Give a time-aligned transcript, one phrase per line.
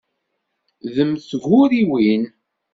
[0.93, 2.23] D mm tguriwin.